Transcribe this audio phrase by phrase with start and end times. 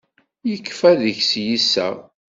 [0.49, 1.95] Yekfa deg-s yiseɣ.